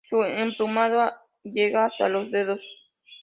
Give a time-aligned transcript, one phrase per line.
[0.09, 1.11] Su emplumado
[1.43, 2.59] llega hasta los dedos.